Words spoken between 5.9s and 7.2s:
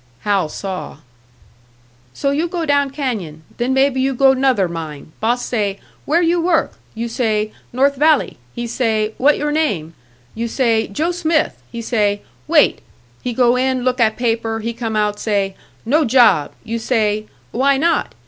'Where you work?' You